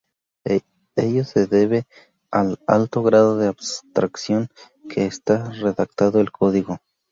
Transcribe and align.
Ello 0.95 1.23
se 1.25 1.45
debe 1.45 1.85
al 2.31 2.57
alto 2.65 3.03
grado 3.03 3.37
de 3.37 3.49
abstracción 3.49 4.49
en 4.81 4.89
que 4.89 5.05
está 5.05 5.51
redactado 5.51 6.19
el 6.19 6.31
Código. 6.31 6.79